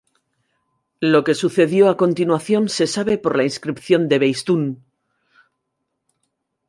Lo 0.99 1.23
que 1.23 1.35
sucedió 1.35 1.87
a 1.87 1.95
continuación 1.95 2.69
se 2.69 2.87
sabe 2.87 3.19
por 3.19 3.37
la 3.37 3.43
inscripción 3.43 4.09
de 4.09 4.17
Behistún. 4.17 4.83